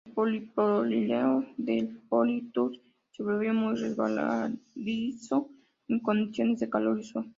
El 0.07 0.13
polipropileno 0.13 1.45
del 1.57 1.99
Poli-Turf 2.09 2.73
se 3.11 3.21
volvió 3.21 3.53
muy 3.53 3.75
resbaladizo 3.75 5.47
en 5.89 5.99
condiciones 5.99 6.59
de 6.59 6.69
calor 6.71 6.99
y 6.99 7.03
sol. 7.03 7.29